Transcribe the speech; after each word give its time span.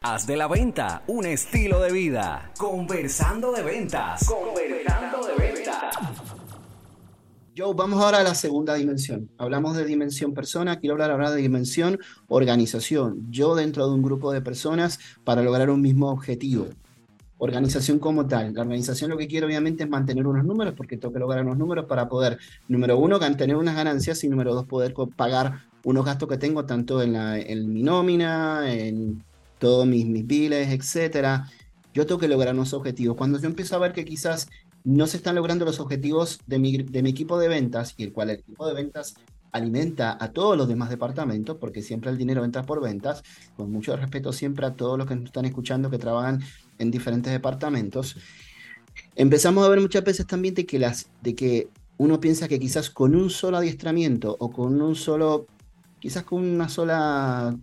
Haz 0.00 0.28
de 0.28 0.36
la 0.36 0.46
venta 0.46 1.02
un 1.08 1.26
estilo 1.26 1.80
de 1.80 1.90
vida. 1.90 2.52
Conversando 2.56 3.50
de 3.50 3.64
ventas. 3.64 4.24
Conversando 4.24 5.26
de 5.26 5.34
ventas. 5.34 5.96
Joe, 7.56 7.74
vamos 7.74 8.00
ahora 8.00 8.20
a 8.20 8.22
la 8.22 8.36
segunda 8.36 8.74
dimensión. 8.74 9.28
Hablamos 9.38 9.76
de 9.76 9.84
dimensión 9.84 10.34
persona, 10.34 10.78
quiero 10.78 10.94
hablar 10.94 11.10
ahora 11.10 11.32
de 11.32 11.42
dimensión 11.42 11.98
organización. 12.28 13.26
Yo 13.32 13.56
dentro 13.56 13.88
de 13.88 13.94
un 13.94 14.02
grupo 14.02 14.30
de 14.30 14.40
personas 14.40 15.00
para 15.24 15.42
lograr 15.42 15.68
un 15.68 15.82
mismo 15.82 16.10
objetivo. 16.10 16.68
Organización 17.38 17.98
como 17.98 18.28
tal. 18.28 18.54
La 18.54 18.62
organización 18.62 19.10
lo 19.10 19.18
que 19.18 19.26
quiere 19.26 19.46
obviamente 19.46 19.82
es 19.82 19.90
mantener 19.90 20.28
unos 20.28 20.44
números 20.44 20.74
porque 20.76 20.96
tengo 20.96 21.12
que 21.12 21.18
lograr 21.18 21.44
unos 21.44 21.58
números 21.58 21.86
para 21.86 22.08
poder, 22.08 22.38
número 22.68 22.96
uno, 22.98 23.18
tener 23.18 23.56
unas 23.56 23.74
ganancias 23.74 24.22
y 24.22 24.28
número 24.28 24.54
dos, 24.54 24.64
poder 24.64 24.94
pagar 25.16 25.64
unos 25.82 26.04
gastos 26.04 26.28
que 26.28 26.38
tengo 26.38 26.64
tanto 26.66 27.02
en, 27.02 27.14
la, 27.14 27.36
en 27.36 27.72
mi 27.72 27.82
nómina, 27.82 28.72
en 28.72 29.24
todos 29.58 29.86
mis, 29.86 30.06
mis 30.06 30.26
biles, 30.26 30.68
etcétera. 30.68 31.50
Yo 31.94 32.06
tengo 32.06 32.20
que 32.20 32.28
lograr 32.28 32.54
unos 32.54 32.72
objetivos. 32.74 33.16
Cuando 33.16 33.38
yo 33.38 33.46
empiezo 33.46 33.76
a 33.76 33.78
ver 33.78 33.92
que 33.92 34.04
quizás 34.04 34.48
no 34.84 35.06
se 35.06 35.16
están 35.16 35.34
logrando 35.34 35.64
los 35.64 35.80
objetivos 35.80 36.40
de 36.46 36.58
mi, 36.58 36.78
de 36.78 37.02
mi 37.02 37.10
equipo 37.10 37.38
de 37.38 37.48
ventas, 37.48 37.94
y 37.96 38.04
el 38.04 38.12
cual 38.12 38.30
el 38.30 38.40
equipo 38.40 38.66
de 38.66 38.74
ventas 38.74 39.14
alimenta 39.52 40.16
a 40.20 40.32
todos 40.32 40.56
los 40.56 40.68
demás 40.68 40.90
departamentos, 40.90 41.56
porque 41.58 41.82
siempre 41.82 42.10
el 42.10 42.18
dinero 42.18 42.44
entra 42.44 42.62
por 42.62 42.80
ventas, 42.80 43.22
con 43.56 43.70
mucho 43.72 43.96
respeto 43.96 44.32
siempre 44.32 44.66
a 44.66 44.74
todos 44.74 44.98
los 44.98 45.06
que 45.06 45.16
nos 45.16 45.26
están 45.26 45.44
escuchando 45.44 45.90
que 45.90 45.98
trabajan 45.98 46.40
en 46.78 46.90
diferentes 46.90 47.32
departamentos. 47.32 48.16
Empezamos 49.14 49.66
a 49.66 49.68
ver 49.68 49.80
muchas 49.80 50.04
veces 50.04 50.26
también 50.26 50.54
de 50.54 50.66
que, 50.66 50.78
las, 50.78 51.10
de 51.22 51.34
que 51.34 51.68
uno 51.96 52.20
piensa 52.20 52.48
que 52.48 52.58
quizás 52.58 52.90
con 52.90 53.14
un 53.14 53.30
solo 53.30 53.56
adiestramiento 53.56 54.36
o 54.38 54.50
con 54.50 54.80
un 54.80 54.94
solo, 54.94 55.46
quizás 55.98 56.24
con 56.24 56.44
una 56.44 56.68
sola 56.68 57.56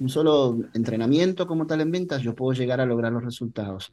un 0.00 0.08
solo 0.08 0.58
entrenamiento 0.74 1.46
como 1.46 1.66
tal 1.66 1.80
en 1.80 1.90
ventas, 1.90 2.22
yo 2.22 2.34
puedo 2.34 2.52
llegar 2.52 2.80
a 2.80 2.86
lograr 2.86 3.12
los 3.12 3.24
resultados. 3.24 3.90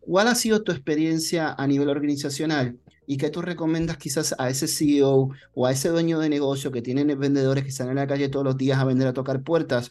¿Cuál 0.00 0.28
ha 0.28 0.34
sido 0.34 0.62
tu 0.62 0.72
experiencia 0.72 1.54
a 1.56 1.66
nivel 1.66 1.88
organizacional 1.88 2.76
y 3.06 3.16
qué 3.16 3.30
tú 3.30 3.42
recomiendas 3.42 3.98
quizás 3.98 4.34
a 4.38 4.48
ese 4.48 4.66
CEO 4.66 5.30
o 5.54 5.66
a 5.66 5.72
ese 5.72 5.90
dueño 5.90 6.18
de 6.18 6.28
negocio 6.28 6.72
que 6.72 6.82
tienen 6.82 7.18
vendedores 7.18 7.64
que 7.64 7.70
salen 7.70 7.98
a 7.98 8.02
la 8.02 8.06
calle 8.06 8.28
todos 8.28 8.44
los 8.44 8.56
días 8.56 8.78
a 8.78 8.84
vender, 8.84 9.08
a 9.08 9.12
tocar 9.12 9.42
puertas, 9.42 9.90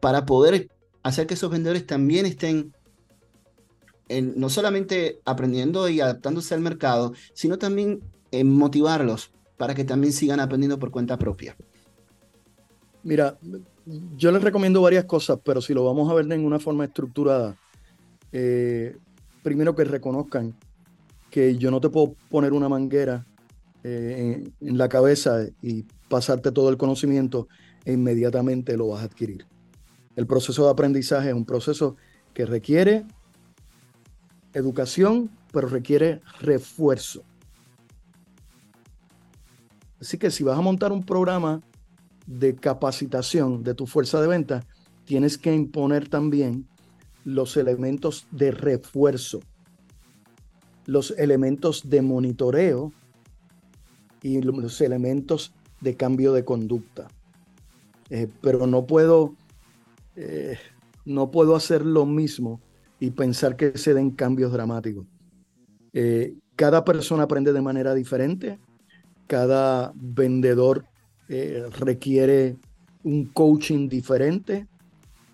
para 0.00 0.24
poder 0.24 0.68
hacer 1.02 1.26
que 1.26 1.34
esos 1.34 1.50
vendedores 1.50 1.86
también 1.86 2.26
estén 2.26 2.74
en, 4.08 4.34
no 4.36 4.48
solamente 4.48 5.20
aprendiendo 5.24 5.88
y 5.88 6.00
adaptándose 6.00 6.54
al 6.54 6.60
mercado, 6.60 7.12
sino 7.32 7.58
también 7.58 8.00
en 8.32 8.50
motivarlos 8.50 9.32
para 9.56 9.74
que 9.74 9.84
también 9.84 10.12
sigan 10.12 10.40
aprendiendo 10.40 10.78
por 10.78 10.90
cuenta 10.90 11.18
propia? 11.18 11.56
Mira, 13.02 13.38
yo 14.16 14.30
les 14.32 14.42
recomiendo 14.42 14.82
varias 14.82 15.04
cosas, 15.04 15.38
pero 15.44 15.60
si 15.60 15.74
lo 15.74 15.84
vamos 15.84 16.10
a 16.10 16.14
ver 16.14 16.30
en 16.30 16.44
una 16.44 16.58
forma 16.58 16.84
estructurada, 16.84 17.56
eh, 18.32 18.96
primero 19.42 19.74
que 19.74 19.84
reconozcan 19.84 20.54
que 21.30 21.56
yo 21.56 21.70
no 21.70 21.80
te 21.80 21.88
puedo 21.88 22.14
poner 22.28 22.52
una 22.52 22.68
manguera 22.68 23.26
eh, 23.82 24.44
en, 24.60 24.78
la 24.78 24.88
cabeza 24.88 25.46
y 25.62 25.84
pasarte 26.08 26.52
todo 26.52 26.68
el 26.68 26.76
conocimiento 26.76 27.48
e 27.84 27.92
inmediatamente 27.92 28.76
lo 28.76 28.88
vas 28.88 29.02
a 29.02 29.04
adquirir. 29.04 29.46
El 30.16 30.26
proceso 30.26 30.64
de 30.64 30.70
aprendizaje 30.70 31.28
es 31.28 31.34
un 31.34 31.46
proceso 31.46 31.96
que 32.34 32.44
requiere 32.44 33.06
educación, 34.52 35.30
pero 35.52 35.68
requiere 35.68 36.20
refuerzo. 36.40 37.22
Así 40.00 40.18
que 40.18 40.30
si 40.30 40.44
vas 40.44 40.58
a 40.58 40.62
montar 40.62 40.92
un 40.92 41.04
programa 41.04 41.62
de 42.26 42.54
capacitación 42.54 43.62
de 43.62 43.74
tu 43.74 43.86
fuerza 43.86 44.20
de 44.20 44.28
venta, 44.28 44.66
tienes 45.04 45.38
que 45.38 45.54
imponer 45.54 46.08
también 46.08 46.66
los 47.24 47.56
elementos 47.56 48.26
de 48.30 48.50
refuerzo, 48.50 49.40
los 50.86 51.12
elementos 51.12 51.88
de 51.88 52.02
monitoreo 52.02 52.92
y 54.22 54.40
los 54.42 54.80
elementos 54.80 55.52
de 55.80 55.96
cambio 55.96 56.32
de 56.32 56.44
conducta. 56.44 57.08
Eh, 58.10 58.28
pero 58.40 58.66
no 58.66 58.86
puedo, 58.86 59.34
eh, 60.16 60.58
no 61.04 61.30
puedo 61.30 61.54
hacer 61.54 61.84
lo 61.84 62.06
mismo 62.06 62.60
y 62.98 63.10
pensar 63.10 63.56
que 63.56 63.78
se 63.78 63.94
den 63.94 64.10
cambios 64.10 64.52
dramáticos. 64.52 65.06
Eh, 65.92 66.34
cada 66.56 66.84
persona 66.84 67.24
aprende 67.24 67.52
de 67.52 67.62
manera 67.62 67.94
diferente, 67.94 68.58
cada 69.26 69.92
vendedor 69.94 70.84
eh, 71.32 71.64
requiere 71.78 72.56
un 73.04 73.26
coaching 73.26 73.88
diferente 73.88 74.66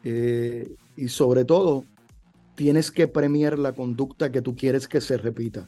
eh, 0.05 0.77
y 0.95 1.09
sobre 1.09 1.47
todo 1.47 1.87
tienes 2.55 2.91
que 2.91 3.09
premiar 3.09 3.59
la 3.59 3.73
conducta 3.73 4.31
que 4.31 4.43
tú 4.43 4.55
quieres 4.55 4.89
que 4.89 5.01
se 5.01 5.17
repita. 5.17 5.67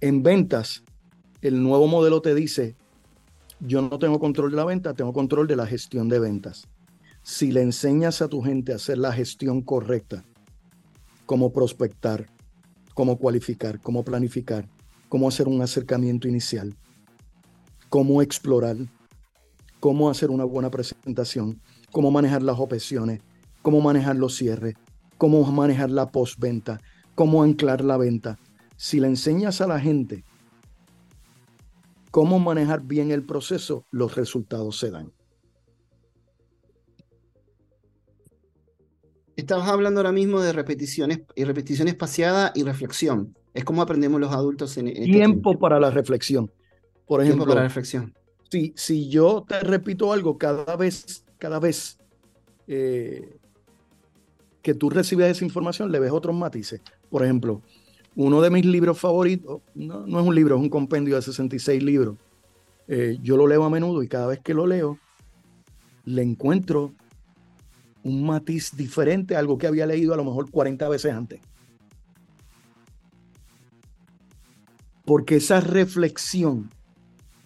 En 0.00 0.24
ventas, 0.24 0.82
el 1.42 1.62
nuevo 1.62 1.86
modelo 1.86 2.20
te 2.20 2.34
dice, 2.34 2.74
yo 3.60 3.80
no 3.82 4.00
tengo 4.00 4.18
control 4.18 4.50
de 4.50 4.56
la 4.56 4.64
venta, 4.64 4.94
tengo 4.94 5.12
control 5.12 5.46
de 5.46 5.54
la 5.54 5.66
gestión 5.68 6.08
de 6.08 6.18
ventas. 6.18 6.66
Si 7.22 7.52
le 7.52 7.62
enseñas 7.62 8.20
a 8.20 8.26
tu 8.26 8.42
gente 8.42 8.72
a 8.72 8.76
hacer 8.76 8.98
la 8.98 9.12
gestión 9.12 9.62
correcta, 9.62 10.24
cómo 11.24 11.52
prospectar, 11.52 12.26
cómo 12.94 13.16
cualificar, 13.16 13.80
cómo 13.80 14.02
planificar, 14.02 14.68
cómo 15.08 15.28
hacer 15.28 15.46
un 15.46 15.62
acercamiento 15.62 16.26
inicial, 16.26 16.74
cómo 17.92 18.22
explorar, 18.22 18.78
cómo 19.78 20.08
hacer 20.08 20.30
una 20.30 20.44
buena 20.44 20.70
presentación, 20.70 21.60
cómo 21.90 22.10
manejar 22.10 22.42
las 22.42 22.58
objeciones, 22.58 23.20
cómo 23.60 23.82
manejar 23.82 24.16
los 24.16 24.34
cierres, 24.34 24.76
cómo 25.18 25.44
manejar 25.52 25.90
la 25.90 26.10
postventa, 26.10 26.80
cómo 27.14 27.42
anclar 27.42 27.84
la 27.84 27.98
venta. 27.98 28.38
Si 28.78 28.98
le 28.98 29.08
enseñas 29.08 29.60
a 29.60 29.66
la 29.66 29.78
gente 29.78 30.24
cómo 32.10 32.38
manejar 32.38 32.80
bien 32.80 33.10
el 33.10 33.26
proceso, 33.26 33.84
los 33.90 34.14
resultados 34.14 34.78
se 34.78 34.90
dan. 34.90 35.12
Estamos 39.36 39.68
hablando 39.68 40.00
ahora 40.00 40.12
mismo 40.12 40.40
de 40.40 40.54
repeticiones 40.54 41.20
y 41.36 41.44
repetición 41.44 41.88
espaciada 41.88 42.52
y 42.54 42.62
reflexión. 42.62 43.36
Es 43.52 43.64
como 43.64 43.82
aprendemos 43.82 44.18
los 44.18 44.32
adultos 44.32 44.78
en, 44.78 44.88
este 44.88 45.04
tiempo 45.04 45.58
para 45.58 45.78
la 45.78 45.90
reflexión. 45.90 46.50
Por 47.06 47.22
ejemplo, 47.22 47.44
para 47.44 47.60
la 47.60 47.66
reflexión. 47.68 48.14
Si, 48.50 48.72
si 48.76 49.08
yo 49.08 49.44
te 49.46 49.60
repito 49.60 50.12
algo 50.12 50.38
cada 50.38 50.76
vez, 50.76 51.24
cada 51.38 51.58
vez 51.58 51.98
eh, 52.66 53.36
que 54.62 54.74
tú 54.74 54.90
recibes 54.90 55.36
esa 55.36 55.44
información, 55.44 55.90
le 55.90 55.98
ves 55.98 56.12
otros 56.12 56.34
matices. 56.34 56.80
Por 57.10 57.22
ejemplo, 57.24 57.62
uno 58.14 58.40
de 58.40 58.50
mis 58.50 58.64
libros 58.64 58.98
favoritos, 58.98 59.62
no, 59.74 60.04
es 60.04 60.26
un 60.26 60.34
libro, 60.34 60.56
es 60.56 60.62
un 60.62 60.68
compendio 60.68 61.16
de 61.16 61.22
66 61.22 61.82
libros. 61.82 62.16
Eh, 62.88 63.18
yo 63.22 63.36
lo 63.36 63.46
leo 63.46 63.64
a 63.64 63.70
menudo 63.70 64.02
y 64.02 64.08
cada 64.08 64.26
vez 64.26 64.40
que 64.40 64.54
lo 64.54 64.66
leo, 64.66 64.98
le 66.04 66.22
encuentro 66.22 66.92
un 68.02 68.24
matiz 68.24 68.76
diferente 68.76 69.36
a 69.36 69.38
algo 69.38 69.58
que 69.58 69.66
había 69.66 69.86
leído 69.86 70.14
a 70.14 70.16
lo 70.16 70.24
mejor 70.24 70.50
40 70.50 70.88
veces 70.88 71.12
antes. 71.12 71.40
Porque 75.04 75.36
esa 75.36 75.60
reflexión 75.60 76.70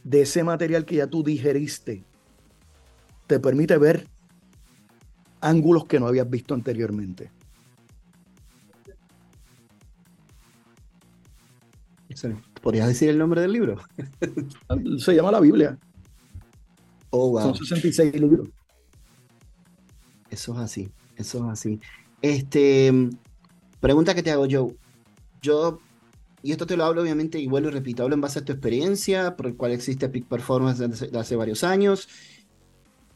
de 0.07 0.23
ese 0.23 0.45
material 0.45 0.85
que 0.85 0.97
ya 0.97 1.09
tú 1.09 1.25
digeriste 1.25 2.05
te 3.27 3.41
permite 3.41 3.77
ver 3.77 4.07
ángulos 5.41 5.87
que 5.87 5.99
no 5.99 6.07
habías 6.07 6.31
visto 6.31 6.55
anteriormente. 6.55 7.33
¿Podrías 12.63 12.87
decir 12.87 13.09
el 13.09 13.19
nombre 13.19 13.41
del 13.41 13.53
libro? 13.53 13.77
Se 14.99 15.13
llama 15.13 15.33
la 15.33 15.41
Biblia. 15.41 15.77
Oh, 17.11 17.31
wow. 17.31 17.43
Son 17.43 17.57
66 17.57 18.21
libros. 18.21 18.49
Eso 20.31 20.55
es 20.55 20.61
así, 20.61 20.89
eso 21.17 21.45
es 21.45 21.53
así. 21.53 21.81
Este, 22.23 22.93
pregunta 23.81 24.15
que 24.15 24.23
te 24.23 24.31
hago 24.31 24.47
yo. 24.47 24.71
Yo 25.43 25.81
y 26.43 26.53
esto 26.53 26.67
te 26.67 26.77
lo 26.77 26.85
hablo 26.85 27.03
obviamente 27.03 27.45
vuelvo 27.49 27.69
y 27.69 27.73
repito, 27.73 28.03
hablo 28.03 28.15
en 28.15 28.21
base 28.21 28.39
a 28.39 28.45
tu 28.45 28.53
experiencia, 28.53 29.37
por 29.37 29.47
el 29.47 29.57
cual 29.57 29.73
existe 29.73 30.09
Peak 30.09 30.27
Performance 30.27 30.79
desde 30.79 31.19
hace 31.19 31.37
varios 31.37 31.65
años. 31.65 32.09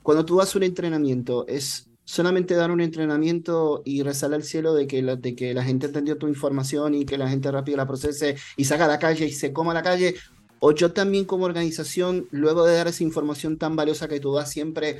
Cuando 0.02 0.24
tú 0.24 0.36
das 0.36 0.54
un 0.54 0.62
entrenamiento, 0.62 1.46
¿es 1.46 1.88
solamente 2.04 2.54
dar 2.54 2.70
un 2.70 2.80
entrenamiento 2.80 3.82
y 3.84 4.02
rezar 4.02 4.34
al 4.34 4.42
cielo 4.42 4.74
de 4.74 4.86
que, 4.86 5.02
la, 5.02 5.16
de 5.16 5.36
que 5.36 5.54
la 5.54 5.62
gente 5.62 5.86
entendió 5.86 6.18
tu 6.18 6.26
información 6.26 6.94
y 6.94 7.04
que 7.04 7.18
la 7.18 7.28
gente 7.28 7.50
rápido 7.50 7.76
la 7.76 7.86
procese 7.86 8.36
y 8.56 8.64
salga 8.64 8.86
a 8.86 8.88
la 8.88 8.98
calle 8.98 9.26
y 9.26 9.32
se 9.32 9.52
coma 9.52 9.72
a 9.72 9.74
la 9.74 9.82
calle? 9.82 10.16
¿O 10.58 10.72
yo 10.72 10.92
también 10.92 11.24
como 11.24 11.44
organización, 11.44 12.26
luego 12.32 12.66
de 12.66 12.74
dar 12.74 12.88
esa 12.88 13.04
información 13.04 13.58
tan 13.58 13.76
valiosa 13.76 14.08
que 14.08 14.20
tú 14.20 14.34
das 14.34 14.50
siempre 14.50 14.98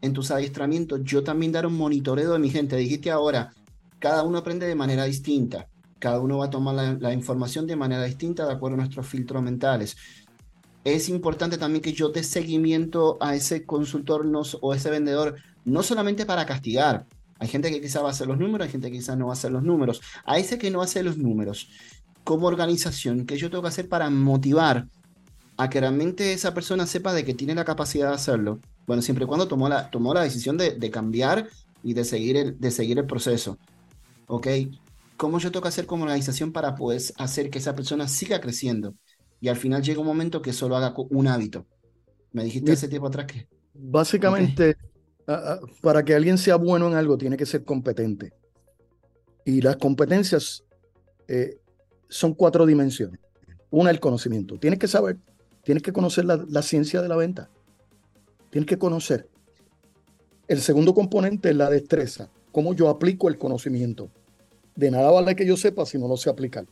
en 0.00 0.12
tus 0.12 0.30
adiestramientos, 0.30 1.00
yo 1.04 1.24
también 1.24 1.52
dar 1.52 1.66
un 1.66 1.74
monitoreo 1.74 2.32
de 2.34 2.38
mi 2.38 2.50
gente? 2.50 2.76
Dijiste 2.76 3.10
ahora, 3.10 3.52
cada 3.98 4.22
uno 4.22 4.38
aprende 4.38 4.66
de 4.66 4.74
manera 4.74 5.04
distinta 5.04 5.68
cada 6.02 6.18
uno 6.18 6.38
va 6.38 6.46
a 6.46 6.50
tomar 6.50 6.98
la, 7.00 7.12
información 7.12 7.64
de 7.64 7.76
manera 7.76 8.02
distinta 8.02 8.44
de 8.44 8.52
acuerdo 8.52 8.74
a 8.74 8.78
nuestros 8.78 9.06
filtros 9.06 9.40
mentales. 9.40 9.96
Es 10.82 11.08
importante 11.08 11.58
también 11.58 11.80
que 11.80 11.92
yo 11.92 12.08
dé 12.08 12.24
seguimiento 12.24 13.18
a 13.20 13.36
ese 13.36 13.64
consultor 13.64 14.28
o 14.60 14.74
ese 14.74 14.90
vendedor 14.90 15.36
no 15.64 15.84
solamente 15.84 16.26
para 16.26 16.44
castigar. 16.44 17.06
Hay 17.38 17.46
gente 17.46 17.70
que 17.70 17.80
quizá 17.80 18.02
va 18.02 18.08
a 18.08 18.10
hacer 18.10 18.26
los 18.26 18.36
números, 18.36 18.66
hay 18.66 18.72
gente 18.72 18.90
que 18.90 18.98
quizá 18.98 19.14
no 19.14 19.26
va 19.26 19.34
a 19.34 19.34
hacer 19.34 19.52
los 19.52 19.62
números. 19.62 20.00
A 20.24 20.38
ese 20.38 20.58
que 20.58 20.72
no 20.72 20.82
hace 20.82 21.04
los 21.04 21.18
números, 21.18 21.68
como 22.24 22.48
organización, 22.48 23.24
¿qué 23.24 23.36
yo 23.36 23.48
tengo 23.48 23.62
que 23.62 23.68
hacer 23.68 23.88
para 23.88 24.10
motivar 24.10 24.88
a 25.56 25.70
que 25.70 25.78
realmente 25.78 26.32
esa 26.32 26.52
persona 26.52 26.84
sepa 26.84 27.12
de 27.12 27.24
que 27.24 27.34
tiene 27.34 27.54
la 27.54 27.64
capacidad 27.64 28.08
de 28.08 28.16
hacerlo? 28.16 28.58
Bueno, 28.88 29.02
siempre 29.02 29.24
y 29.24 29.28
cuando 29.28 29.46
tomó 29.46 29.68
la, 29.68 29.88
tomó 29.88 30.12
la 30.14 30.22
decisión 30.22 30.56
de, 30.56 30.72
de 30.72 30.90
cambiar 30.90 31.48
y 31.84 31.94
de 31.94 32.04
seguir, 32.04 32.36
el, 32.36 32.58
de 32.58 32.72
seguir 32.72 32.98
el 32.98 33.06
proceso. 33.06 33.56
¿Ok? 34.26 34.48
¿Cómo 35.16 35.38
yo 35.38 35.50
tengo 35.52 35.62
que 35.62 35.68
hacer 35.68 35.86
como 35.86 36.04
organización 36.04 36.52
para 36.52 36.74
poder 36.74 37.00
hacer 37.16 37.50
que 37.50 37.58
esa 37.58 37.74
persona 37.74 38.08
siga 38.08 38.40
creciendo? 38.40 38.94
Y 39.40 39.48
al 39.48 39.56
final 39.56 39.82
llega 39.82 40.00
un 40.00 40.06
momento 40.06 40.42
que 40.42 40.52
solo 40.52 40.76
haga 40.76 40.94
un 40.96 41.26
hábito. 41.26 41.66
Me 42.32 42.44
dijiste 42.44 42.72
hace 42.72 42.88
tiempo 42.88 43.08
atrás 43.08 43.26
que... 43.26 43.48
Básicamente, 43.74 44.76
para 45.80 46.04
que 46.04 46.14
alguien 46.14 46.38
sea 46.38 46.56
bueno 46.56 46.88
en 46.88 46.94
algo, 46.94 47.18
tiene 47.18 47.36
que 47.36 47.46
ser 47.46 47.64
competente. 47.64 48.32
Y 49.44 49.60
las 49.60 49.76
competencias 49.76 50.64
eh, 51.26 51.58
son 52.08 52.34
cuatro 52.34 52.66
dimensiones. 52.66 53.18
Una, 53.70 53.90
el 53.90 54.00
conocimiento. 54.00 54.58
Tienes 54.58 54.78
que 54.78 54.86
saber, 54.88 55.18
tienes 55.64 55.82
que 55.82 55.92
conocer 55.92 56.24
la, 56.24 56.44
la 56.48 56.62
ciencia 56.62 57.02
de 57.02 57.08
la 57.08 57.16
venta. 57.16 57.50
Tienes 58.50 58.68
que 58.68 58.78
conocer. 58.78 59.28
El 60.46 60.60
segundo 60.60 60.94
componente 60.94 61.50
es 61.50 61.56
la 61.56 61.70
destreza. 61.70 62.30
Cómo 62.52 62.74
yo 62.74 62.88
aplico 62.88 63.28
el 63.28 63.38
conocimiento. 63.38 64.10
De 64.74 64.90
nada 64.90 65.10
vale 65.10 65.36
que 65.36 65.46
yo 65.46 65.56
sepa 65.56 65.86
si 65.86 65.98
no 65.98 66.08
lo 66.08 66.16
sé 66.16 66.30
aplicar. 66.30 66.66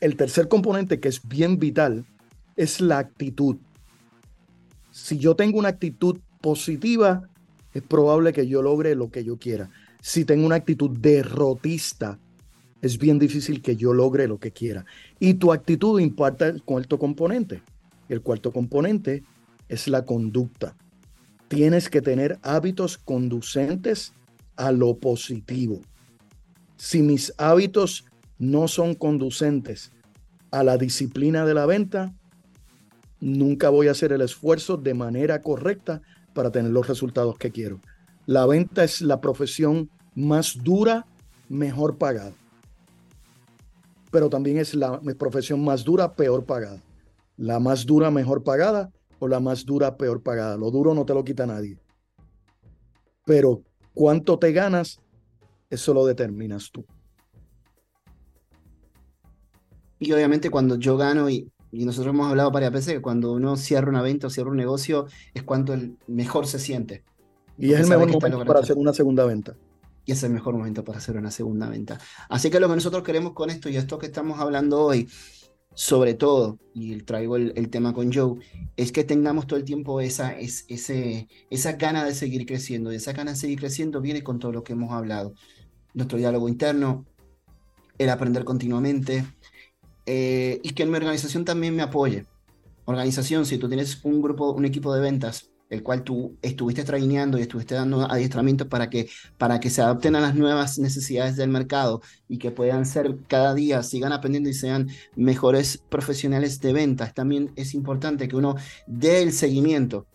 El 0.00 0.16
tercer 0.16 0.48
componente, 0.48 0.98
que 0.98 1.08
es 1.08 1.26
bien 1.28 1.58
vital, 1.58 2.06
es 2.56 2.80
la 2.80 2.98
actitud. 2.98 3.56
Si 4.90 5.18
yo 5.18 5.36
tengo 5.36 5.58
una 5.58 5.68
actitud 5.68 6.18
positiva, 6.40 7.28
es 7.74 7.82
probable 7.82 8.32
que 8.32 8.46
yo 8.46 8.62
logre 8.62 8.94
lo 8.94 9.10
que 9.10 9.24
yo 9.24 9.36
quiera. 9.36 9.70
Si 10.00 10.24
tengo 10.24 10.46
una 10.46 10.56
actitud 10.56 10.90
derrotista, 10.98 12.18
es 12.80 12.98
bien 12.98 13.18
difícil 13.18 13.60
que 13.60 13.76
yo 13.76 13.92
logre 13.92 14.26
lo 14.26 14.38
que 14.38 14.52
quiera. 14.52 14.86
Y 15.18 15.34
tu 15.34 15.52
actitud 15.52 16.00
impacta 16.00 16.48
el 16.48 16.62
cuarto 16.62 16.98
componente. 16.98 17.62
El 18.08 18.22
cuarto 18.22 18.52
componente 18.52 19.22
es 19.68 19.86
la 19.86 20.06
conducta. 20.06 20.74
Tienes 21.48 21.90
que 21.90 22.00
tener 22.00 22.38
hábitos 22.42 22.96
conducentes 22.96 24.14
a 24.60 24.72
lo 24.72 24.98
positivo. 24.98 25.80
Si 26.76 27.00
mis 27.00 27.32
hábitos 27.38 28.04
no 28.38 28.68
son 28.68 28.94
conducentes 28.94 29.90
a 30.50 30.62
la 30.62 30.76
disciplina 30.76 31.46
de 31.46 31.54
la 31.54 31.64
venta, 31.64 32.12
nunca 33.20 33.70
voy 33.70 33.88
a 33.88 33.92
hacer 33.92 34.12
el 34.12 34.20
esfuerzo 34.20 34.76
de 34.76 34.92
manera 34.92 35.40
correcta 35.40 36.02
para 36.34 36.50
tener 36.50 36.72
los 36.72 36.86
resultados 36.86 37.38
que 37.38 37.50
quiero. 37.50 37.80
La 38.26 38.44
venta 38.44 38.84
es 38.84 39.00
la 39.00 39.22
profesión 39.22 39.88
más 40.14 40.58
dura, 40.62 41.06
mejor 41.48 41.96
pagada. 41.96 42.32
Pero 44.10 44.28
también 44.28 44.58
es 44.58 44.74
la 44.74 45.00
profesión 45.18 45.64
más 45.64 45.84
dura, 45.84 46.14
peor 46.14 46.44
pagada. 46.44 46.82
La 47.38 47.58
más 47.60 47.86
dura, 47.86 48.10
mejor 48.10 48.42
pagada 48.42 48.90
o 49.20 49.26
la 49.26 49.40
más 49.40 49.64
dura, 49.64 49.96
peor 49.96 50.22
pagada. 50.22 50.58
Lo 50.58 50.70
duro 50.70 50.94
no 50.94 51.06
te 51.06 51.14
lo 51.14 51.24
quita 51.24 51.46
nadie. 51.46 51.78
Pero 53.24 53.62
cuánto 53.94 54.38
te 54.38 54.52
ganas, 54.52 55.00
eso 55.68 55.94
lo 55.94 56.04
determinas 56.06 56.70
tú. 56.70 56.84
Y 59.98 60.12
obviamente 60.12 60.50
cuando 60.50 60.76
yo 60.76 60.96
gano, 60.96 61.28
y, 61.28 61.50
nosotros 61.72 62.12
hemos 62.12 62.28
hablado 62.28 62.50
varias 62.50 62.72
veces 62.72 62.94
que 62.94 63.02
cuando 63.02 63.32
uno 63.32 63.56
cierra 63.56 63.90
una 63.90 64.02
venta 64.02 64.26
o 64.26 64.30
cierra 64.30 64.50
un 64.50 64.56
negocio, 64.56 65.06
es 65.34 65.44
cuando 65.44 65.72
el 65.72 65.96
mejor 66.08 66.46
se 66.46 66.58
siente. 66.58 67.04
Y 67.58 67.74
es 67.74 67.80
el 67.80 67.88
mejor 67.88 68.10
momento 68.10 68.44
para 68.44 68.60
hacer 68.60 68.76
una 68.76 68.92
segunda 68.92 69.24
venta. 69.24 69.54
Y 70.06 70.12
es 70.12 70.22
el 70.24 70.32
mejor 70.32 70.54
momento 70.54 70.82
para 70.82 70.98
hacer 70.98 71.16
una 71.16 71.30
segunda 71.30 71.68
venta. 71.68 72.00
Así 72.28 72.50
que 72.50 72.58
lo 72.58 72.68
que 72.68 72.74
nosotros 72.74 73.04
queremos 73.04 73.34
con 73.34 73.50
esto 73.50 73.68
y 73.68 73.76
esto 73.76 73.98
que 73.98 74.06
estamos 74.06 74.40
hablando 74.40 74.80
hoy, 74.82 75.08
sobre 75.80 76.12
todo, 76.12 76.58
y 76.74 76.98
traigo 76.98 77.36
el, 77.36 77.70
tema 77.70 77.94
con 77.94 78.12
Joe, 78.12 78.38
es 78.76 78.92
que 78.92 79.02
tengamos 79.02 79.46
todo 79.46 79.58
el 79.58 79.64
tiempo 79.64 80.02
esa, 80.02 80.38
es, 80.38 80.66
ese, 80.68 81.26
esa 81.48 81.72
gana 81.72 82.04
de 82.04 82.14
seguir 82.14 82.44
creciendo. 82.44 82.92
Y 82.92 82.96
esa 82.96 83.14
gana 83.14 83.30
de 83.30 83.38
seguir 83.38 83.58
creciendo 83.58 84.02
viene 84.02 84.22
con 84.22 84.38
todo 84.38 84.52
lo 84.52 84.62
que 84.62 84.74
hemos 84.74 84.92
hablado. 84.92 85.32
Nuestro 85.94 86.18
diálogo 86.18 86.50
interno, 86.50 87.06
el 87.96 88.10
aprender 88.10 88.44
continuamente, 88.44 89.24
eh, 90.04 90.60
y 90.62 90.74
que 90.74 90.84
mi 90.84 90.98
organización 90.98 91.46
también 91.46 91.74
me 91.74 91.82
apoye. 91.82 92.26
Organización, 92.84 93.46
si 93.46 93.56
tú 93.56 93.66
tienes 93.66 94.04
un 94.04 94.20
grupo, 94.20 94.50
un 94.52 94.66
equipo 94.66 94.92
de 94.92 95.00
ventas, 95.00 95.49
el 95.70 95.84
cual 95.84 96.02
tú 96.02 96.36
estuviste 96.42 96.84
traineando 96.84 97.38
y 97.38 97.42
estuviste 97.42 97.76
dando 97.76 98.10
adiestramientos 98.10 98.66
para 98.66 98.90
que, 98.90 99.08
para 99.38 99.60
que 99.60 99.70
se 99.70 99.80
adapten 99.80 100.16
a 100.16 100.20
las 100.20 100.34
nuevas 100.34 100.78
necesidades 100.78 101.36
del 101.36 101.48
mercado 101.48 102.02
y 102.28 102.38
que 102.38 102.50
puedan 102.50 102.84
ser 102.84 103.16
cada 103.28 103.54
día, 103.54 103.82
sigan 103.82 104.12
aprendiendo 104.12 104.50
y 104.50 104.54
sean 104.54 104.88
mejores 105.16 105.78
profesionales 105.78 106.60
de 106.60 106.72
ventas. 106.72 107.14
También 107.14 107.52
es 107.56 107.72
importante 107.72 108.28
que 108.28 108.36
uno 108.36 108.56
dé 108.86 109.22
el 109.22 109.32
seguimiento 109.32 110.06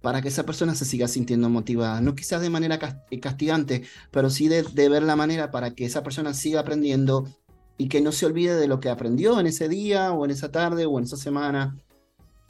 para 0.00 0.20
que 0.22 0.28
esa 0.28 0.44
persona 0.44 0.74
se 0.74 0.86
siga 0.86 1.06
sintiendo 1.06 1.48
motivada. 1.48 2.00
No 2.00 2.14
quizás 2.14 2.40
de 2.40 2.50
manera 2.50 2.78
castigante, 3.20 3.84
pero 4.10 4.30
sí 4.30 4.48
de, 4.48 4.62
de 4.62 4.88
ver 4.88 5.02
la 5.02 5.14
manera 5.14 5.50
para 5.50 5.74
que 5.74 5.84
esa 5.84 6.02
persona 6.02 6.34
siga 6.34 6.60
aprendiendo 6.60 7.28
y 7.76 7.88
que 7.88 8.00
no 8.00 8.12
se 8.12 8.26
olvide 8.26 8.56
de 8.56 8.66
lo 8.66 8.80
que 8.80 8.88
aprendió 8.88 9.38
en 9.38 9.46
ese 9.46 9.68
día 9.68 10.12
o 10.12 10.24
en 10.24 10.30
esa 10.30 10.50
tarde 10.50 10.86
o 10.86 10.98
en 10.98 11.04
esa 11.04 11.16
semana, 11.16 11.76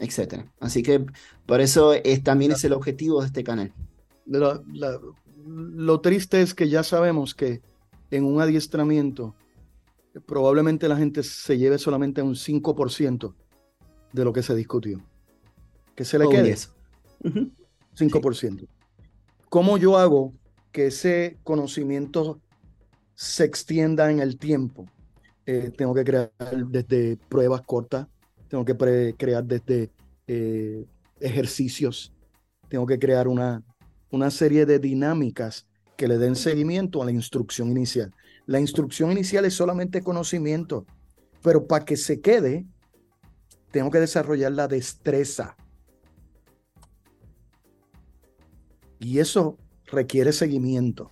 etc. 0.02 0.44
Así 0.60 0.82
que 0.82 1.04
por 1.46 1.60
eso 1.60 1.94
es, 1.94 2.22
también 2.22 2.52
es 2.52 2.64
el 2.64 2.72
objetivo 2.72 3.20
de 3.20 3.26
este 3.28 3.44
canal. 3.44 3.72
lo 4.26 6.00
triste 6.00 6.43
es 6.43 6.54
que 6.54 6.69
ya 6.69 6.82
sabemos 6.82 7.34
que 7.34 7.62
en 8.10 8.25
un 8.25 8.40
adiestramiento 8.40 9.34
probablemente 10.26 10.88
la 10.88 10.96
gente 10.96 11.22
se 11.22 11.56
lleve 11.56 11.78
solamente 11.78 12.22
un 12.22 12.34
5% 12.34 13.34
de 14.12 14.25
lo 14.25 14.32
que 14.32 14.43
se 14.43 14.54
discutió. 14.54 15.00
Que 15.94 16.04
se 16.04 16.19
le 16.19 16.28
quede 16.28 16.50
eso. 16.50 16.75
5%. 17.22 18.66
¿Cómo 19.49 19.78
yo 19.78 19.99
hago 19.99 20.32
que 20.70 20.87
ese 20.87 21.38
conocimiento 21.44 22.40
se 23.14 23.44
extienda 23.44 24.10
en 24.10 24.20
el 24.20 24.38
tiempo? 24.38 24.87
Eh, 25.44 25.72
tengo 25.76 25.94
que 25.94 26.04
crear 26.04 26.31
desde 26.69 27.16
pruebas 27.28 27.62
cortas, 27.62 28.06
tengo 28.52 28.66
que 28.66 29.14
crear 29.16 29.43
desde 29.43 29.90
eh, 30.26 30.84
ejercicios, 31.20 32.12
tengo 32.69 32.84
que 32.84 32.99
crear 32.99 33.26
una, 33.26 33.62
una 34.10 34.31
serie 34.31 34.66
de 34.66 34.78
dinámicas 34.78 35.66
que 35.97 36.06
le 36.06 36.18
den 36.18 36.37
seguimiento 36.37 37.00
a 37.00 37.06
la 37.06 37.12
instrucción 37.12 37.71
inicial. 37.71 38.12
La 38.44 38.61
instrucción 38.61 39.11
inicial 39.11 39.47
es 39.47 39.54
solamente 39.54 40.02
conocimiento, 40.02 40.85
pero 41.40 41.66
para 41.66 41.87
que 41.87 41.97
se 41.97 42.21
quede, 42.21 42.66
tengo 43.71 43.90
que 43.90 44.00
desarrollar 44.00 44.52
la 44.52 44.68
destreza. 44.68 45.56
Y 48.99 49.18
eso 49.18 49.56
requiere 49.87 50.30
seguimiento. 50.30 51.11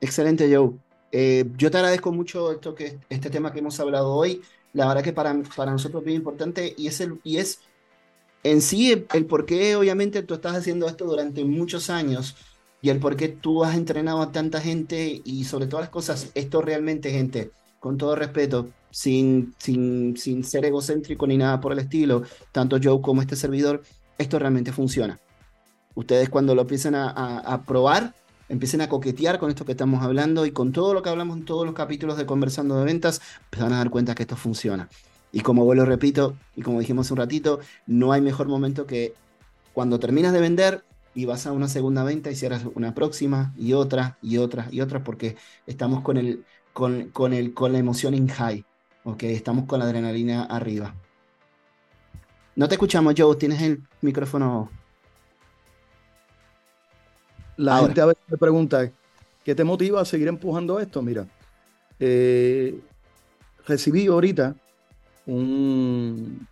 Excelente, 0.00 0.50
Joe. 0.50 0.85
Eh, 1.12 1.44
yo 1.56 1.70
te 1.70 1.78
agradezco 1.78 2.12
mucho 2.12 2.52
esto 2.52 2.74
que, 2.74 2.98
este 3.08 3.30
tema 3.30 3.52
que 3.52 3.60
hemos 3.60 3.78
hablado 3.80 4.12
hoy. 4.12 4.42
La 4.72 4.86
verdad 4.86 5.02
que 5.02 5.12
para, 5.12 5.34
para 5.56 5.72
nosotros 5.72 6.02
es 6.02 6.06
bien 6.06 6.18
importante 6.18 6.74
y 6.76 6.88
es, 6.88 7.00
el, 7.00 7.20
y 7.24 7.38
es 7.38 7.60
en 8.42 8.60
sí 8.62 8.92
el, 9.12 9.26
por 9.26 9.46
qué 9.46 9.76
obviamente 9.76 10.22
tú 10.22 10.34
estás 10.34 10.54
haciendo 10.54 10.86
esto 10.86 11.04
durante 11.04 11.44
muchos 11.44 11.90
años 11.90 12.36
y 12.82 12.90
el 12.90 12.98
por 12.98 13.16
qué 13.16 13.28
tú 13.28 13.64
has 13.64 13.76
entrenado 13.76 14.22
a 14.22 14.32
tanta 14.32 14.60
gente 14.60 15.20
y 15.24 15.44
sobre 15.44 15.66
todas 15.66 15.84
las 15.84 15.90
cosas, 15.90 16.30
esto 16.34 16.60
realmente, 16.60 17.10
gente, 17.10 17.50
con 17.80 17.96
todo 17.96 18.14
respeto, 18.14 18.68
sin, 18.90 19.54
sin, 19.58 20.16
sin 20.16 20.44
ser 20.44 20.64
egocéntrico 20.64 21.26
ni 21.26 21.36
nada 21.36 21.60
por 21.60 21.72
el 21.72 21.80
estilo, 21.80 22.22
tanto 22.52 22.78
Joe 22.80 23.00
como 23.00 23.22
este 23.22 23.34
servidor, 23.34 23.82
esto 24.18 24.38
realmente 24.38 24.72
funciona. 24.72 25.18
Ustedes 25.94 26.28
cuando 26.28 26.54
lo 26.54 26.62
empiecen 26.62 26.94
a, 26.94 27.10
a, 27.10 27.38
a 27.38 27.62
probar, 27.64 28.14
empiecen 28.48 28.80
a 28.80 28.88
coquetear 28.88 29.38
con 29.38 29.50
esto 29.50 29.64
que 29.64 29.72
estamos 29.72 30.02
hablando 30.02 30.46
y 30.46 30.52
con 30.52 30.72
todo 30.72 30.94
lo 30.94 31.02
que 31.02 31.08
hablamos 31.08 31.38
en 31.38 31.44
todos 31.44 31.66
los 31.66 31.74
capítulos 31.74 32.16
de 32.16 32.26
Conversando 32.26 32.78
de 32.78 32.84
Ventas, 32.84 33.20
se 33.52 33.62
van 33.62 33.72
a 33.72 33.78
dar 33.78 33.90
cuenta 33.90 34.14
que 34.14 34.22
esto 34.22 34.36
funciona. 34.36 34.88
Y 35.32 35.40
como 35.40 35.64
vuelvo 35.64 35.84
repito, 35.84 36.36
y 36.54 36.62
como 36.62 36.80
dijimos 36.80 37.10
un 37.10 37.18
ratito, 37.18 37.60
no 37.86 38.12
hay 38.12 38.20
mejor 38.20 38.48
momento 38.48 38.86
que 38.86 39.14
cuando 39.72 39.98
terminas 39.98 40.32
de 40.32 40.40
vender 40.40 40.84
y 41.14 41.24
vas 41.24 41.46
a 41.46 41.52
una 41.52 41.68
segunda 41.68 42.04
venta 42.04 42.30
y 42.30 42.36
cierras 42.36 42.62
una 42.74 42.94
próxima 42.94 43.52
y 43.56 43.72
otra 43.72 44.18
y 44.22 44.38
otra 44.38 44.68
y 44.70 44.80
otra 44.80 45.02
porque 45.02 45.36
estamos 45.66 46.02
con, 46.02 46.16
el, 46.16 46.44
con, 46.72 47.10
con, 47.10 47.32
el, 47.32 47.52
con 47.54 47.72
la 47.72 47.78
emoción 47.78 48.14
in 48.14 48.28
high, 48.28 48.64
¿ok? 49.04 49.24
Estamos 49.24 49.64
con 49.66 49.80
la 49.80 49.86
adrenalina 49.86 50.44
arriba. 50.44 50.94
No 52.54 52.68
te 52.68 52.74
escuchamos, 52.76 53.14
Joe, 53.16 53.36
tienes 53.36 53.60
el 53.60 53.82
micrófono 54.00 54.70
la 57.56 57.78
gente 57.78 58.00
a 58.00 58.06
veces 58.06 58.22
me 58.28 58.36
pregunta, 58.36 58.90
¿qué 59.44 59.54
te 59.54 59.64
motiva 59.64 60.00
a 60.00 60.04
seguir 60.04 60.28
empujando 60.28 60.78
esto? 60.78 61.02
Mira, 61.02 61.26
eh, 61.98 62.78
recibí 63.66 64.06
ahorita 64.06 64.54
un, 65.26 66.46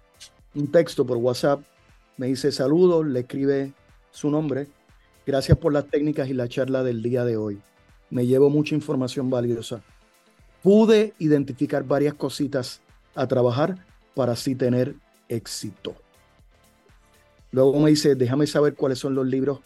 un 0.54 0.72
texto 0.72 1.06
por 1.06 1.18
WhatsApp, 1.18 1.60
me 2.16 2.28
dice 2.28 2.52
saludos, 2.52 3.06
le 3.06 3.20
escribe 3.20 3.72
su 4.10 4.30
nombre. 4.30 4.68
Gracias 5.26 5.56
por 5.58 5.72
las 5.72 5.86
técnicas 5.86 6.28
y 6.28 6.34
la 6.34 6.48
charla 6.48 6.82
del 6.82 7.02
día 7.02 7.24
de 7.24 7.36
hoy. 7.36 7.58
Me 8.10 8.26
llevo 8.26 8.50
mucha 8.50 8.74
información 8.74 9.30
valiosa. 9.30 9.82
Pude 10.62 11.14
identificar 11.18 11.84
varias 11.84 12.14
cositas 12.14 12.80
a 13.14 13.26
trabajar 13.26 13.76
para 14.14 14.32
así 14.32 14.54
tener 14.54 14.94
éxito. 15.28 15.94
Luego 17.50 17.78
me 17.80 17.90
dice, 17.90 18.14
déjame 18.14 18.46
saber 18.46 18.74
cuáles 18.74 18.98
son 18.98 19.14
los 19.14 19.26
libros 19.26 19.60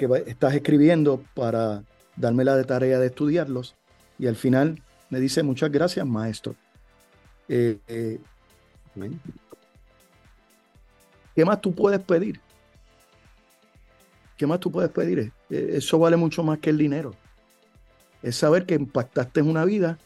que 0.00 0.30
estás 0.30 0.54
escribiendo 0.54 1.22
para 1.34 1.82
darme 2.16 2.42
la 2.42 2.64
tarea 2.64 2.98
de 2.98 3.08
estudiarlos. 3.08 3.74
Y 4.18 4.28
al 4.28 4.36
final 4.36 4.80
me 5.10 5.20
dice, 5.20 5.42
muchas 5.42 5.70
gracias, 5.70 6.06
maestro. 6.06 6.54
Eh, 7.48 7.78
eh, 7.86 8.18
¿Qué 11.34 11.44
más 11.44 11.60
tú 11.60 11.74
puedes 11.74 12.00
pedir? 12.00 12.40
¿Qué 14.38 14.46
más 14.46 14.58
tú 14.58 14.72
puedes 14.72 14.90
pedir? 14.90 15.32
Eh, 15.50 15.72
eso 15.74 15.98
vale 15.98 16.16
mucho 16.16 16.42
más 16.42 16.58
que 16.60 16.70
el 16.70 16.78
dinero. 16.78 17.14
Es 18.22 18.36
saber 18.36 18.64
que 18.64 18.76
impactaste 18.76 19.40
en 19.40 19.50
una 19.50 19.66
vida 19.66 19.98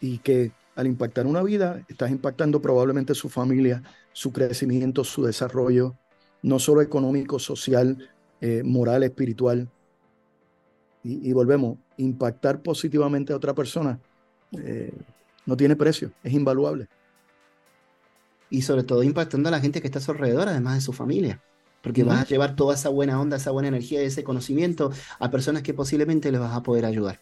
y 0.00 0.16
que 0.18 0.50
al 0.76 0.86
impactar 0.86 1.26
una 1.26 1.42
vida 1.42 1.82
estás 1.88 2.10
impactando 2.10 2.62
probablemente 2.62 3.14
su 3.14 3.28
familia, 3.28 3.82
su 4.14 4.32
crecimiento, 4.32 5.04
su 5.04 5.24
desarrollo, 5.24 5.94
no 6.42 6.58
solo 6.58 6.80
económico, 6.80 7.38
social, 7.38 8.08
eh, 8.40 8.62
moral, 8.64 9.02
espiritual. 9.02 9.68
Y, 11.02 11.32
volvemos, 11.32 11.78
impactar 11.98 12.62
positivamente 12.62 13.32
a 13.32 13.36
otra 13.36 13.54
persona 13.54 14.00
eh, 14.50 14.92
no 15.44 15.56
tiene 15.56 15.76
precio, 15.76 16.10
es 16.24 16.32
invaluable. 16.32 16.88
Y 18.50 18.62
sobre 18.62 18.82
todo 18.82 19.04
impactando 19.04 19.48
a 19.48 19.52
la 19.52 19.60
gente 19.60 19.80
que 19.80 19.86
está 19.86 20.00
a 20.00 20.02
su 20.02 20.10
alrededor, 20.10 20.48
además 20.48 20.74
de 20.74 20.80
su 20.80 20.92
familia. 20.92 21.40
Porque 21.80 22.02
vas 22.02 22.22
a 22.22 22.26
llevar 22.26 22.56
toda 22.56 22.74
esa 22.74 22.88
buena 22.88 23.20
onda, 23.20 23.36
esa 23.36 23.52
buena 23.52 23.68
energía 23.68 24.02
y 24.02 24.06
ese 24.06 24.24
conocimiento 24.24 24.90
a 25.20 25.30
personas 25.30 25.62
que 25.62 25.72
posiblemente 25.72 26.32
les 26.32 26.40
vas 26.40 26.56
a 26.56 26.62
poder 26.64 26.84
ayudar. 26.84 27.20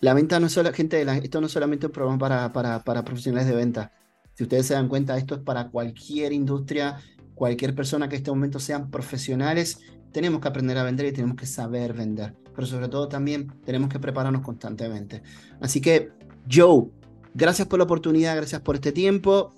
La 0.00 0.14
venta 0.14 0.40
no 0.40 0.46
es 0.46 0.52
solo, 0.52 0.72
gente, 0.72 1.02
esto 1.02 1.40
no 1.42 1.46
es 1.46 1.52
solamente 1.52 1.84
un 1.84 1.92
programa 1.92 2.18
para, 2.18 2.52
para, 2.54 2.82
para 2.82 3.04
profesionales 3.04 3.46
de 3.46 3.54
venta. 3.54 3.92
Si 4.32 4.44
ustedes 4.44 4.64
se 4.66 4.72
dan 4.72 4.88
cuenta, 4.88 5.18
esto 5.18 5.34
es 5.34 5.42
para 5.42 5.68
cualquier 5.68 6.32
industria, 6.32 6.98
cualquier 7.40 7.74
persona 7.74 8.06
que 8.06 8.16
en 8.16 8.20
este 8.20 8.30
momento 8.30 8.60
sean 8.60 8.90
profesionales, 8.90 9.80
tenemos 10.12 10.42
que 10.42 10.48
aprender 10.48 10.76
a 10.76 10.82
vender 10.82 11.06
y 11.06 11.12
tenemos 11.12 11.38
que 11.38 11.46
saber 11.46 11.94
vender. 11.94 12.34
Pero 12.54 12.66
sobre 12.66 12.88
todo 12.88 13.08
también 13.08 13.50
tenemos 13.64 13.88
que 13.88 13.98
prepararnos 13.98 14.42
constantemente. 14.42 15.22
Así 15.58 15.80
que, 15.80 16.10
Joe, 16.52 16.88
gracias 17.32 17.66
por 17.66 17.78
la 17.78 17.84
oportunidad, 17.84 18.36
gracias 18.36 18.60
por 18.60 18.74
este 18.74 18.92
tiempo. 18.92 19.54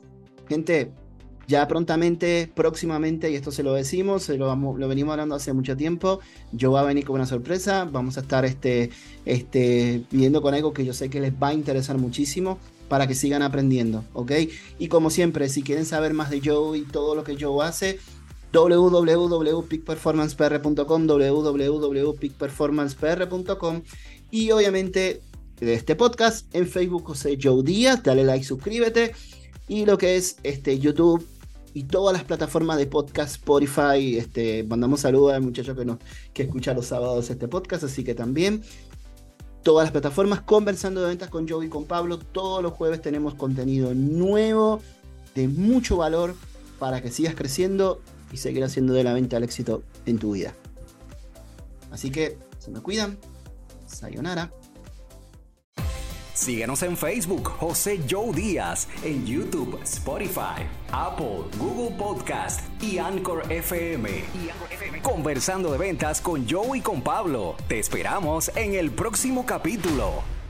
Gente, 0.49 0.93
ya 1.49 1.67
prontamente, 1.67 2.53
próximamente, 2.55 3.33
y 3.33 3.35
esto 3.35 3.51
se 3.51 3.65
lo 3.65 3.75
decimos, 3.75 4.23
se 4.23 4.39
lo, 4.39 4.55
lo 4.55 4.87
venimos 4.87 5.11
hablando 5.11 5.35
hace 5.35 5.53
mucho 5.53 5.77
tiempo, 5.77 6.21
Joe 6.57 6.71
va 6.71 6.83
a 6.83 6.85
venir 6.85 7.05
con 7.05 7.17
una 7.17 7.27
sorpresa, 7.27 7.85
vamos 7.91 8.17
a 8.17 8.21
estar 8.21 8.45
este, 8.45 8.91
este, 9.25 10.05
viendo 10.13 10.41
con 10.41 10.55
algo 10.55 10.73
que 10.73 10.85
yo 10.85 10.95
sé 10.95 11.11
que 11.11 11.21
les 11.21 11.33
va 11.33 11.49
a 11.49 11.55
interesar 11.55 11.99
muchísimo 11.99 12.61
para 12.93 13.07
que 13.07 13.15
sigan 13.15 13.41
aprendiendo, 13.41 14.05
¿ok? 14.13 14.33
Y 14.79 14.89
como 14.89 15.09
siempre, 15.09 15.49
si 15.49 15.63
quieren 15.63 15.87
saber 15.87 16.13
más 16.13 16.29
de 16.29 16.43
Joe 16.45 16.77
y 16.77 16.83
todo 16.83 17.15
lo 17.15 17.25
que 17.25 17.43
Joe 17.43 17.67
hace, 17.67 17.99
www.peakperformancepr.com, 18.53 21.07
www.peakperformancepr.com 21.07 23.83
y 24.31 24.51
obviamente 24.51 25.23
de 25.59 25.73
este 25.73 25.97
podcast 25.97 26.55
en 26.55 26.69
Facebook 26.69 27.07
José 27.07 27.39
Joe 27.43 27.63
Díaz, 27.63 28.03
dale 28.03 28.25
like, 28.25 28.45
suscríbete. 28.45 29.15
Y 29.69 29.87
lo 29.87 29.97
que 29.97 30.17
es 30.17 30.37
este 30.43 30.79
YouTube 30.79 31.27
y 31.73 31.85
todas 31.85 32.13
las 32.13 32.25
plataformas 32.25 32.77
de 32.77 32.89
podcast, 32.89 33.37
Spotify, 33.37 34.19
este, 34.19 34.65
mandamos 34.65 35.01
saludos 35.01 35.33
al 35.33 35.41
muchacho 35.41 35.75
que, 35.75 35.87
nos, 35.87 35.97
que 36.35 36.43
escucha 36.43 36.75
los 36.75 36.85
sábados 36.85 37.31
este 37.31 37.49
podcast, 37.49 37.85
así 37.85 38.05
que 38.05 38.15
también 38.15 38.63
todas 39.63 39.87
las 39.87 39.93
plataformas, 39.93 40.41
conversando 40.41 41.01
de 41.01 41.09
ventas 41.09 41.31
con 41.31 41.49
Joe 41.49 41.67
y 41.67 41.69
con 41.69 41.85
Pablo. 41.85 42.19
Todos 42.19 42.63
los 42.63 42.73
jueves 42.73 43.01
tenemos 43.01 43.35
contenido 43.35 43.95
nuevo 43.95 44.81
de 45.35 45.49
mucho 45.49 45.97
valor 45.97 46.35
para 46.79 47.01
que 47.01 47.11
sigas 47.11 47.35
creciendo 47.35 48.01
y 48.33 48.37
seguir 48.37 48.65
haciendo 48.65 48.93
de 48.93 49.05
la 49.05 49.15
venta 49.15 49.37
al 49.37 49.45
éxito 49.45 49.83
en 50.07 50.19
tu 50.19 50.33
vida. 50.33 50.55
Así 51.91 52.11
que 52.11 52.39
se 52.59 52.71
me 52.71 52.81
cuidan. 52.81 53.19
Sayonara. 53.87 54.51
Síguenos 56.43 56.83
en 56.83 56.97
Facebook, 56.97 57.47
José 57.61 58.01
Joe 58.11 58.33
Díaz, 58.33 58.89
en 59.05 59.25
YouTube, 59.25 59.79
Spotify, 59.85 60.67
Apple, 60.91 61.45
Google 61.57 61.97
Podcast 61.97 62.63
y 62.83 62.99
Anchor 62.99 63.45
FM. 63.49 64.11
Conversando 65.03 65.71
de 65.71 65.79
ventas 65.79 66.21
con 66.21 66.45
Joe 66.51 66.79
y 66.79 66.81
con 66.81 67.01
Pablo. 67.01 67.55
Te 67.69 67.79
esperamos 67.79 68.51
en 68.57 68.75
el 68.75 68.91
próximo 68.91 69.47
capítulo. 69.47 70.42